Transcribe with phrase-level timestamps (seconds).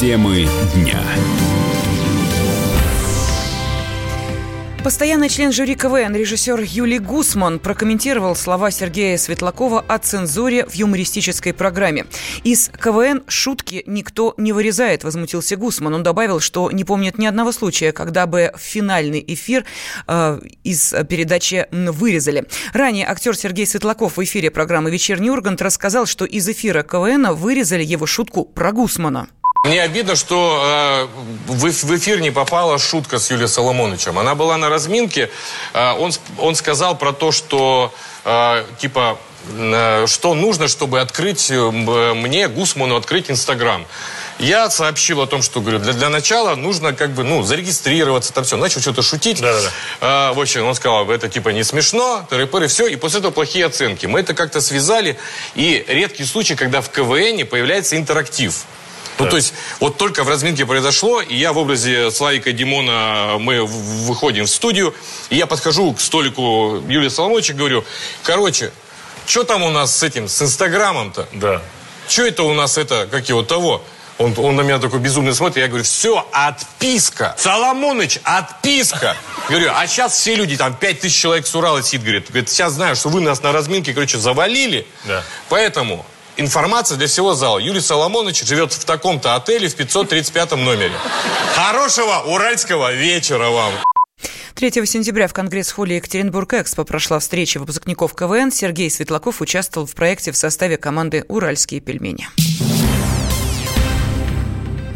[0.00, 0.98] Темы дня.
[4.82, 11.52] Постоянный член жюри КВН, режиссер Юлий Гусман прокомментировал слова Сергея Светлакова о цензуре в юмористической
[11.52, 12.06] программе.
[12.44, 15.96] Из КВН шутки никто не вырезает, возмутился Гусман.
[15.96, 19.66] Он добавил, что не помнит ни одного случая, когда бы финальный эфир
[20.06, 22.46] э, из передачи вырезали.
[22.72, 27.84] Ранее актер Сергей Светлаков в эфире программы «Вечерний Ургант» рассказал, что из эфира КВН вырезали
[27.84, 29.28] его шутку про Гусмана.
[29.62, 31.08] Мне обидно, что
[31.46, 34.18] э, в, в эфир не попала шутка с Юлией Соломоновичем.
[34.18, 35.30] Она была на разминке.
[35.74, 37.92] Э, он, он сказал про то, что
[38.24, 39.18] э, типа
[39.50, 43.84] э, что нужно, чтобы открыть э, мне, Гусману, открыть Инстаграм.
[44.38, 48.44] Я сообщил о том, что, говорю, для, для начала нужно как бы, ну, зарегистрироваться, там
[48.44, 48.56] все.
[48.56, 49.42] Начал что-то шутить.
[49.42, 49.70] Да, да, да.
[50.00, 52.86] А, в общем, он сказал, это типа не смешно, тыры все.
[52.86, 54.06] И после этого плохие оценки.
[54.06, 55.18] Мы это как-то связали.
[55.54, 58.64] И редкий случай, когда в КВН появляется интерактив.
[59.24, 63.64] Ну, то есть, вот только в разминке произошло, и я в образе Славика Димона, мы
[63.64, 64.94] выходим в студию,
[65.28, 67.84] и я подхожу к столику Юлии Соломовича и говорю,
[68.22, 68.72] короче,
[69.26, 71.28] что там у нас с этим, с Инстаграмом-то?
[71.32, 71.62] Да.
[72.08, 73.82] Что это у нас это, как его, того?
[74.18, 77.34] Он, он на меня такой безумно смотрит, я говорю, все, отписка.
[77.38, 79.16] Соломоныч, отписка.
[79.48, 82.74] Говорю, а сейчас все люди, там, пять тысяч человек с Урала сидит, говорит, говорит, сейчас
[82.74, 84.86] знаю, что вы нас на разминке, короче, завалили.
[85.04, 85.22] Да.
[85.48, 86.04] Поэтому
[86.40, 87.58] информация для всего зала.
[87.58, 90.94] Юрий Соломонович живет в таком-то отеле в 535 номере.
[91.54, 93.72] Хорошего уральского вечера вам!
[94.54, 98.50] 3 сентября в Конгресс-холле Екатеринбург-Экспо прошла встреча выпускников КВН.
[98.50, 102.28] Сергей Светлаков участвовал в проекте в составе команды «Уральские пельмени».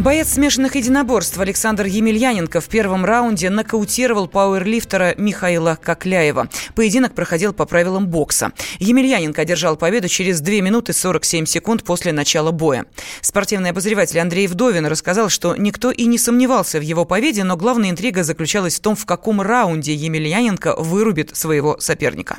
[0.05, 6.51] Боец смешанных единоборств Александр Емельяненко в первом раунде нокаутировал пауэрлифтера Михаила Кокляева.
[6.75, 8.53] Поединок проходил по правилам бокса.
[8.81, 12.85] Емельяненко одержал победу через 2 минуты 47 секунд после начала боя.
[13.23, 17.89] Спортивный обозреватель Андрей Вдовин рассказал, что никто и не сомневался в его победе, но главная
[17.89, 22.37] интрига заключалась в том, в каком раунде Емельяненко вырубит своего соперника.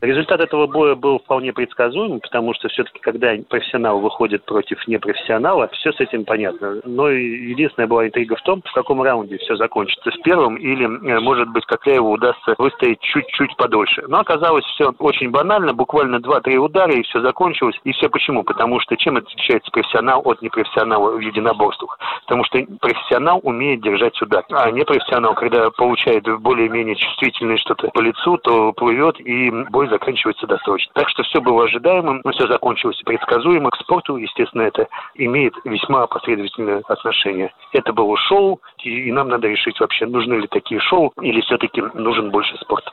[0.00, 5.92] Результат этого боя был вполне предсказуем, потому что все-таки, когда профессионал выходит против непрофессионала, все
[5.92, 6.80] с этим понятно.
[6.84, 10.10] Но единственная была интрига в том, в каком раунде все закончится.
[10.10, 14.04] С первым или, э, может быть, Кокляеву удастся выстоять чуть-чуть подольше.
[14.08, 17.78] Но оказалось все очень банально, буквально 2-3 удара, и все закончилось.
[17.84, 18.44] И все почему?
[18.44, 21.98] Потому что чем отличается профессионал от непрофессионала в единоборствах?
[22.22, 28.36] Потому что профессионал умеет держать удар, а непрофессионал, когда получает более-менее чувствительное что-то по лицу,
[28.38, 30.92] то плывет и бой бой заканчивается досрочно.
[30.94, 33.70] Так что все было ожидаемым, но все закончилось предсказуемо.
[33.70, 37.52] К спорту, естественно, это имеет весьма последовательное отношение.
[37.72, 42.30] Это было шоу, и нам надо решить вообще, нужны ли такие шоу, или все-таки нужен
[42.30, 42.84] больше спорт.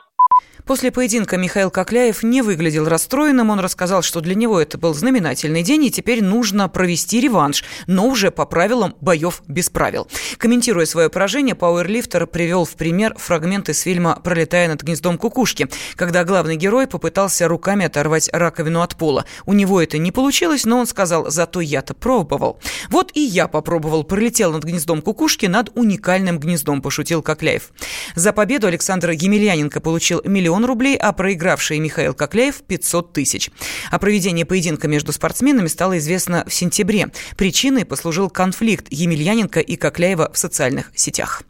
[0.66, 3.50] После поединка Михаил Кокляев не выглядел расстроенным.
[3.50, 8.06] Он рассказал, что для него это был знаменательный день, и теперь нужно провести реванш, но
[8.06, 10.08] уже по правилам боев без правил.
[10.38, 16.24] Комментируя свое поражение, пауэрлифтер привел в пример фрагменты из фильма «Пролетая над гнездом кукушки», когда
[16.24, 19.26] главный герой попытался руками оторвать раковину от пола.
[19.44, 22.58] У него это не получилось, но он сказал, зато я-то пробовал.
[22.88, 27.70] Вот и я попробовал, пролетел над гнездом кукушки над уникальным гнездом, пошутил Кокляев.
[28.14, 33.50] За победу Александр Емельяненко получил миллион рублей, а проигравший Михаил Кокляев– 500 тысяч.
[33.90, 37.08] О проведении поединка между спортсменами стало известно в сентябре.
[37.36, 41.42] Причиной послужил конфликт Емельяненко и Кокляева в социальных сетях.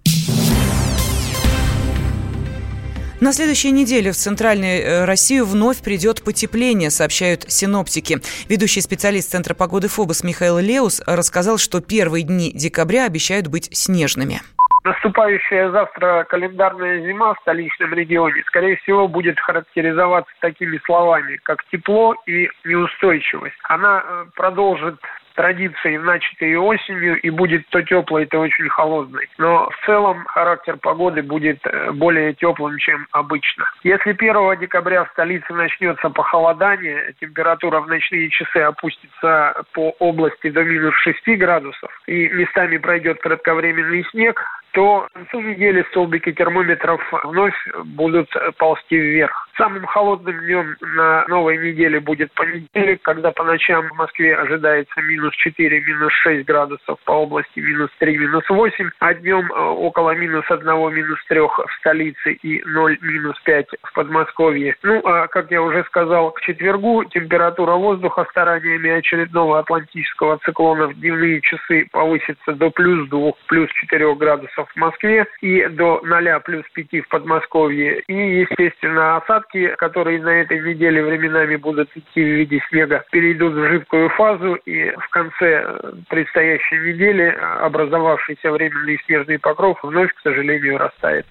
[3.24, 8.20] На следующей неделе в Центральной э, Россию вновь придет потепление, сообщают синоптики.
[8.50, 14.42] Ведущий специалист Центра погоды ФОБОС Михаил Леус рассказал, что первые дни декабря обещают быть снежными.
[14.84, 22.14] Наступающая завтра календарная зима в столичном регионе, скорее всего, будет характеризоваться такими словами, как тепло
[22.26, 23.56] и неустойчивость.
[23.64, 24.96] Она э, продолжит
[25.34, 29.28] традиции, начатые осенью, и будет то теплой, то очень холодной.
[29.38, 33.64] Но в целом характер погоды будет э, более теплым, чем обычно.
[33.82, 40.62] Если 1 декабря в столице начнется похолодание, температура в ночные часы опустится по области до
[40.62, 47.54] минус 6 градусов, и местами пройдет кратковременный снег, то к концу недели столбики термометров вновь
[47.84, 48.28] будут
[48.58, 49.48] ползти вверх.
[49.56, 55.32] Самым холодным днем на новой неделе будет понедельник, когда по ночам в Москве ожидается минус
[55.36, 60.44] 4, минус 6 градусов, по области минус 3, минус 8, а днем э, около минус
[60.50, 64.76] 1, минус 3 в столице и 0, минус 5 в Подмосковье.
[64.82, 70.94] Ну, а как я уже сказал, к четвергу температура воздуха стараниями очередного атлантического циклона в
[70.94, 76.40] дневные часы повысится до плюс 2, плюс 4 градусов градусов в Москве и до 0
[76.44, 78.02] плюс 5 в Подмосковье.
[78.08, 83.68] И, естественно, осадки, которые на этой неделе временами будут идти в виде снега, перейдут в
[83.68, 85.78] жидкую фазу и в конце
[86.08, 91.26] предстоящей недели образовавшийся временный снежный покров вновь, к сожалению, растает.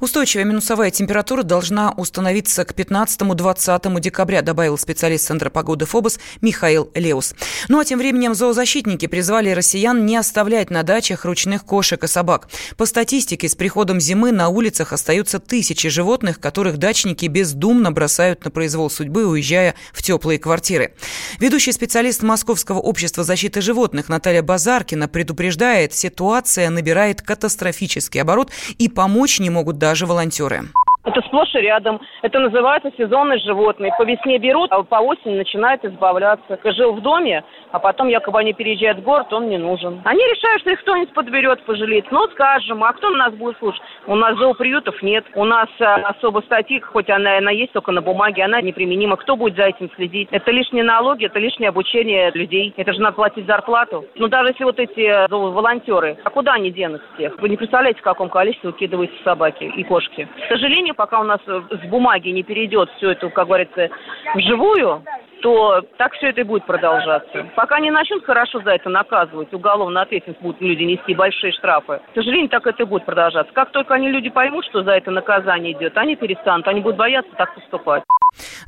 [0.00, 7.34] Устойчивая минусовая температура должна установиться к 15-20 декабря, добавил специалист Центра погоды ФОБОС Михаил Леус.
[7.68, 12.48] Ну а тем временем зоозащитники призвали россиян не оставлять на дачах ручных кошек и собак.
[12.76, 18.50] По статистике, с приходом зимы на улицах остаются тысячи животных, которых дачники бездумно бросают на
[18.50, 20.94] произвол судьбы, уезжая в теплые квартиры.
[21.38, 29.40] Ведущий специалист Московского общества защиты животных Наталья Базаркина предупреждает, ситуация набирает катастрофический оборот и помочь
[29.40, 30.68] не могут даже волонтеры.
[31.06, 32.00] Это сплошь и рядом.
[32.22, 33.92] Это называется сезонные животные.
[33.96, 36.58] По весне берут, а по осени начинают избавляться.
[36.64, 40.02] Жил в доме, а потом якобы они переезжают в город, он не нужен.
[40.04, 42.10] Они решают, что их кто-нибудь подберет, пожалеет.
[42.10, 43.80] Ну, скажем, а кто нас будет слушать?
[44.08, 45.24] У нас зооприютов нет.
[45.36, 49.16] У нас а, особо статьи, хоть она, она есть только на бумаге, она неприменима.
[49.16, 50.28] Кто будет за этим следить?
[50.32, 52.74] Это лишние налоги, это лишнее обучение людей.
[52.76, 54.04] Это же надо платить зарплату.
[54.16, 57.38] Ну, даже если вот эти э, волонтеры, а куда они денутся всех?
[57.38, 60.28] Вы не представляете, в каком количестве выкидываются собаки и кошки.
[60.46, 63.88] К сожалению, пока у нас э, с бумаги не перейдет все это, как говорится,
[64.34, 65.02] вживую,
[65.42, 67.46] то так все это и будет продолжаться.
[67.54, 72.00] Пока не начнут хорошо за это наказывать, уголовно ответственность будут люди нести большие штрафы.
[72.12, 73.52] К сожалению, так это и будет продолжаться.
[73.52, 77.30] Как только они люди поймут, что за это наказание идет, они перестанут, они будут бояться
[77.36, 78.02] так поступать.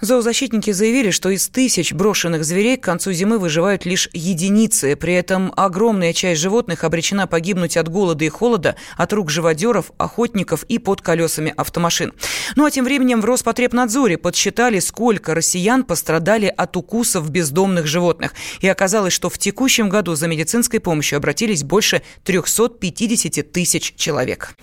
[0.01, 4.97] Зоозащитники заявили, что из тысяч брошенных зверей к концу зимы выживают лишь единицы.
[4.97, 10.63] При этом огромная часть животных обречена погибнуть от голода и холода, от рук живодеров, охотников
[10.65, 12.13] и под колесами автомашин.
[12.57, 18.35] Ну а тем временем в Роспотребнадзоре подсчитали, сколько россиян пострадали от укусов бездомных животных.
[18.61, 24.57] И оказалось, что в текущем году за медицинской помощью обратились больше 350 тысяч человек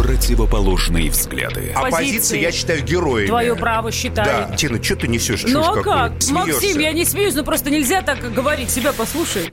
[0.00, 1.72] противоположные взгляды.
[1.74, 3.28] Оппозиция, я считаю, героями.
[3.28, 4.48] Твое право считаю.
[4.48, 4.56] Да.
[4.56, 5.44] Тина, что ты несешь?
[5.46, 6.22] Ну а как?
[6.22, 6.32] Смеешься?
[6.32, 8.70] Максим, я не смеюсь, но просто нельзя так говорить.
[8.70, 9.52] Себя послушай.